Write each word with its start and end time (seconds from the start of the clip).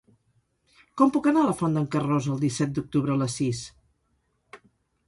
Com 1.01 1.13
puc 1.17 1.29
anar 1.31 1.43
a 1.45 1.49
la 1.49 1.53
Font 1.59 1.77
d'en 1.79 1.85
Carròs 1.97 2.31
el 2.37 2.43
disset 2.47 2.75
d'octubre 2.79 3.17
a 3.19 3.21
les 3.25 3.39
sis? 3.43 3.65